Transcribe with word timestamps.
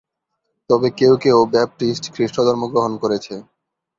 তবে 0.69 0.87
কেউ 0.99 1.13
কেউ 1.23 1.37
ব্যাপ্টিস্ট 1.53 2.03
খ্রিস্টধর্ম 2.13 2.61
গ্রহণ 2.71 2.93
করেছে। 3.03 3.35